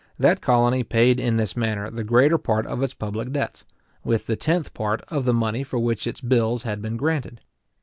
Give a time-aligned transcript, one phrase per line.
[0.17, 3.65] }that colony paid in this manner the greater part of its public debts,
[4.03, 7.39] with the tenth part of the money for which its bills had been granted.